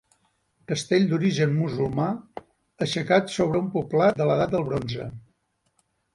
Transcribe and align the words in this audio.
Castell 0.69 1.03
d'origen 1.11 1.53
musulmà, 1.57 2.07
aixecat 2.87 3.31
sobre 3.35 3.63
un 3.67 3.69
poblat 3.77 4.19
de 4.23 4.29
l'edat 4.31 4.57
del 4.57 4.67
bronze. 4.73 5.09